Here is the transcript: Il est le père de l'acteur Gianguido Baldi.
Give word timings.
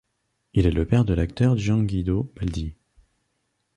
Il 0.55 0.65
est 0.65 0.71
le 0.71 0.87
père 0.87 1.05
de 1.05 1.13
l'acteur 1.13 1.55
Gianguido 1.57 2.33
Baldi. 2.35 2.73